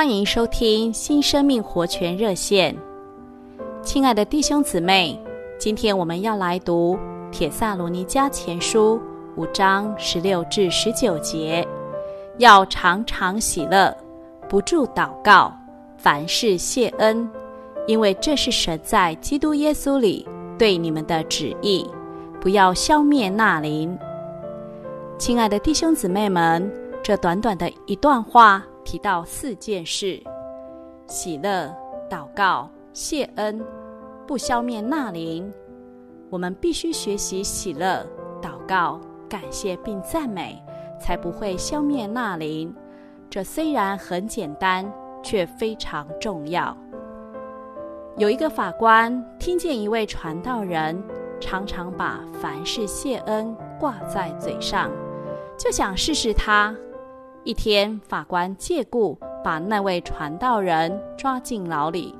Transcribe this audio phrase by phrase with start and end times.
[0.00, 2.74] 欢迎收听新生命活泉热线，
[3.82, 5.22] 亲爱的弟兄姊妹，
[5.58, 6.96] 今天我们要来读
[7.30, 8.98] 《铁萨罗尼迦前书》
[9.38, 11.68] 五章十六至十九节，
[12.38, 13.94] 要常常喜乐，
[14.48, 15.54] 不住祷告，
[15.98, 17.28] 凡事谢恩，
[17.86, 20.26] 因为这是神在基督耶稣里
[20.58, 21.86] 对你们的旨意，
[22.40, 23.98] 不要消灭那灵。
[25.18, 26.72] 亲爱的弟兄姊妹们，
[27.02, 28.64] 这短短的一段话。
[28.84, 30.22] 提到四件事：
[31.06, 31.74] 喜乐、
[32.08, 33.64] 祷告、谢恩，
[34.26, 35.52] 不消灭那灵。
[36.28, 38.06] 我们必须学习喜乐、
[38.40, 40.62] 祷告、感谢并赞美，
[41.00, 42.74] 才不会消灭那灵。
[43.28, 46.76] 这虽然很简单，却非常重要。
[48.16, 51.00] 有一个法官听见一位传道人
[51.40, 54.90] 常常把凡事谢恩挂在嘴上，
[55.56, 56.74] 就想试试他。
[57.42, 62.14] 一天，法官借故把那位传道人抓进牢里。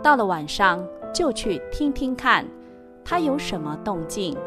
[0.00, 2.46] 到了晚上，就去听听看，
[3.04, 4.38] 他有什么动静。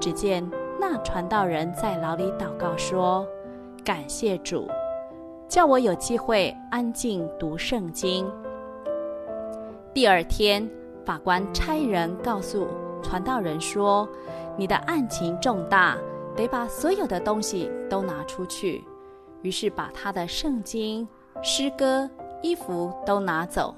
[0.00, 0.44] 只见
[0.80, 3.24] 那传道人在牢里祷告说
[3.84, 4.68] ：“感谢主，
[5.48, 8.28] 叫我有机会安静读圣经。”
[9.94, 10.68] 第二天，
[11.04, 12.66] 法官差人告诉
[13.00, 14.08] 传道人说
[14.58, 15.96] ：“你的案情重大，
[16.34, 18.82] 得把所有的东西都拿出去。”
[19.44, 21.06] 于是把他的圣经、
[21.42, 22.08] 诗歌、
[22.42, 23.74] 衣服都拿走。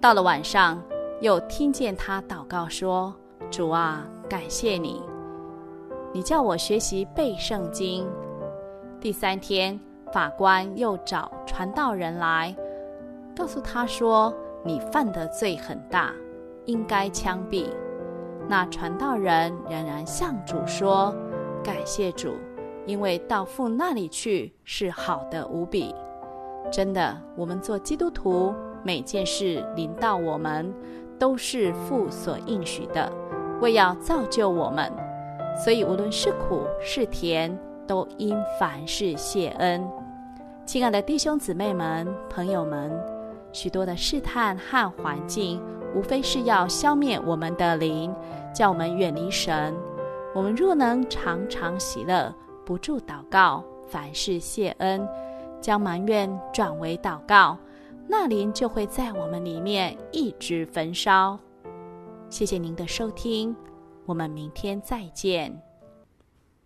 [0.00, 0.82] 到了晚上，
[1.20, 3.14] 又听见他祷告说
[3.48, 5.00] ：“主啊，感谢你，
[6.12, 8.04] 你叫我学习背圣经。”
[9.00, 9.78] 第三天，
[10.12, 12.52] 法官又找传道人来，
[13.36, 14.34] 告诉他说
[14.66, 16.12] ：“你犯的罪很大，
[16.66, 17.68] 应该枪毙。”
[18.48, 21.14] 那传道人仍然向主说
[21.62, 22.34] ：“感谢主。”
[22.86, 25.94] 因为到父那里去是好的无比，
[26.70, 30.72] 真的，我们做基督徒，每件事临到我们，
[31.18, 33.10] 都是父所应许的，
[33.60, 34.92] 为要造就我们。
[35.62, 37.56] 所以无论是苦是甜，
[37.86, 39.86] 都因凡事谢恩。
[40.64, 42.90] 亲爱的弟兄姊妹们、朋友们，
[43.52, 45.62] 许多的试探和环境，
[45.94, 48.14] 无非是要消灭我们的灵，
[48.54, 49.74] 叫我们远离神。
[50.34, 52.34] 我们若能常常喜乐。
[52.64, 55.08] 不住祷告，凡事谢恩，
[55.60, 57.56] 将埋怨转为祷告，
[58.08, 61.38] 那灵就会在我们里面一直焚烧。
[62.28, 63.54] 谢谢您的收听，
[64.06, 65.71] 我们明天再见。